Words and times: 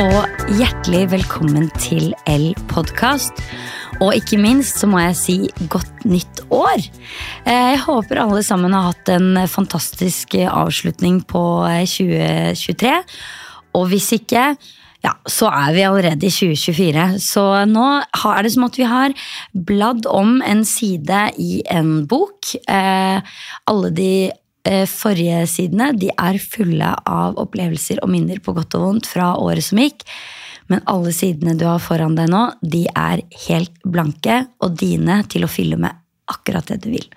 og 0.00 0.46
hjertelig 0.56 1.10
velkommen 1.12 1.66
til 1.76 2.14
L-podkast. 2.24 3.36
Og 4.00 4.14
ikke 4.16 4.38
minst 4.40 4.80
så 4.80 4.88
må 4.88 5.02
jeg 5.02 5.18
si 5.18 5.34
godt 5.68 6.06
nytt 6.08 6.40
år. 6.48 6.80
Eh, 7.44 7.74
jeg 7.74 7.82
håper 7.84 8.22
alle 8.22 8.40
sammen 8.46 8.72
har 8.72 8.88
hatt 8.88 9.12
en 9.12 9.42
fantastisk 9.52 10.38
avslutning 10.48 11.20
på 11.28 11.44
2023. 11.84 12.96
Og 13.76 13.88
hvis 13.92 14.08
ikke, 14.16 14.56
ja, 15.04 15.14
så 15.28 15.52
er 15.52 15.76
vi 15.76 15.84
allerede 15.84 16.30
i 16.30 16.32
2024. 16.32 17.08
Så 17.20 17.44
nå 17.68 17.88
er 18.00 18.42
det 18.48 18.54
som 18.56 18.64
at 18.70 18.80
vi 18.80 18.88
har 18.88 19.12
bladd 19.52 20.08
om 20.08 20.38
en 20.40 20.64
side 20.64 21.26
i 21.36 21.60
en 21.68 22.06
bok. 22.08 22.54
Eh, 22.64 23.36
alle 23.68 23.92
de 24.00 24.14
Eh, 24.32 24.48
forrige 24.86 25.40
sidene 25.50 25.88
de 25.98 26.12
er 26.14 26.36
fulle 26.38 26.92
av 27.08 27.38
opplevelser 27.42 27.98
og 28.04 28.12
minner 28.12 28.38
på 28.38 28.54
godt 28.54 28.76
og 28.78 28.84
vondt 28.84 29.08
fra 29.10 29.32
året 29.42 29.66
som 29.66 29.80
gikk. 29.82 30.04
Men 30.70 30.84
alle 30.88 31.10
sidene 31.14 31.56
du 31.58 31.64
har 31.66 31.82
foran 31.82 32.14
deg 32.16 32.30
nå, 32.30 32.44
de 32.62 32.84
er 32.94 33.24
helt 33.48 33.74
blanke 33.82 34.44
og 34.62 34.78
dine 34.78 35.18
til 35.32 35.44
å 35.44 35.50
fylle 35.50 35.80
med 35.80 35.98
akkurat 36.30 36.70
det 36.70 36.78
du 36.84 36.92
vil. 36.94 37.08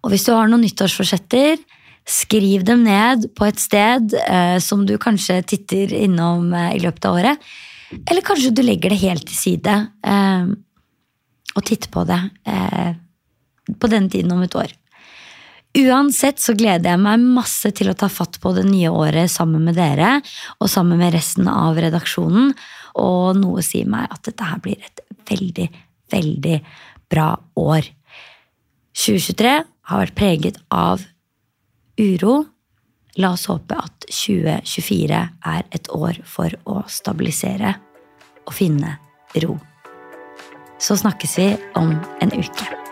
Og 0.00 0.12
hvis 0.12 0.24
du 0.24 0.32
har 0.32 0.48
noen 0.48 0.64
nyttårsforsetter, 0.64 1.60
skriv 2.08 2.64
dem 2.66 2.84
ned 2.86 3.28
på 3.36 3.46
et 3.46 3.60
sted 3.60 4.14
eh, 4.22 4.56
som 4.62 4.86
du 4.88 4.96
kanskje 5.00 5.42
titter 5.52 5.92
innom 5.98 6.54
eh, 6.56 6.72
i 6.78 6.80
løpet 6.82 7.06
av 7.06 7.18
året. 7.20 7.50
Eller 8.08 8.24
kanskje 8.24 8.54
du 8.54 8.62
legger 8.64 8.94
det 8.94 9.02
helt 9.02 9.26
til 9.28 9.36
side 9.36 9.76
eh, 10.06 10.50
og 11.56 11.66
titter 11.66 11.92
på 11.92 12.06
det 12.08 12.20
eh, 12.48 12.92
på 13.70 13.90
denne 13.90 14.10
tiden 14.10 14.32
om 14.34 14.42
et 14.46 14.56
år. 14.58 14.72
Uansett 15.78 16.40
så 16.42 16.56
gleder 16.58 16.90
jeg 16.90 16.98
meg 16.98 17.22
masse 17.36 17.70
til 17.78 17.92
å 17.92 17.96
ta 17.98 18.08
fatt 18.10 18.40
på 18.42 18.50
det 18.56 18.64
nye 18.66 18.90
året 18.90 19.30
sammen 19.30 19.62
med 19.68 19.76
dere 19.78 20.16
og 20.58 20.70
sammen 20.70 20.98
med 20.98 21.14
resten 21.14 21.46
av 21.50 21.78
redaksjonen. 21.78 22.50
Og 22.98 23.38
noe 23.38 23.62
sier 23.62 23.86
meg 23.90 24.10
at 24.10 24.24
dette 24.26 24.48
her 24.48 24.58
blir 24.62 24.82
et 24.82 25.02
veldig, 25.30 25.68
veldig 26.10 26.56
bra 27.10 27.28
år. 27.62 27.86
2023 28.98 29.54
har 29.90 30.02
vært 30.02 30.18
preget 30.18 30.58
av 30.74 31.06
uro. 32.00 32.34
La 33.22 33.32
oss 33.36 33.46
håpe 33.50 33.78
at 33.78 34.10
2024 34.10 35.22
er 35.54 35.64
et 35.70 35.90
år 35.94 36.18
for 36.26 36.50
å 36.66 36.82
stabilisere 36.90 37.76
og 38.42 38.54
finne 38.58 38.96
ro. 39.44 39.54
Så 40.82 40.98
snakkes 40.98 41.38
vi 41.38 41.50
om 41.78 41.94
en 41.94 42.38
uke. 42.40 42.89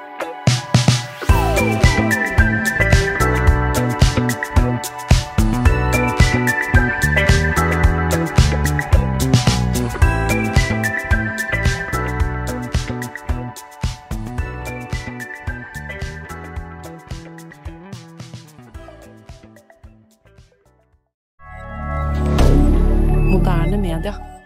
Moderne 23.39 23.77
media. 23.77 24.38